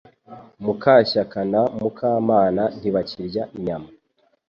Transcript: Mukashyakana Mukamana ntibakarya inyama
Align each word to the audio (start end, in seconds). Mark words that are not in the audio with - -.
Mukashyakana 0.63 1.59
Mukamana 1.79 2.63
ntibakarya 2.79 3.43
inyama 3.57 3.89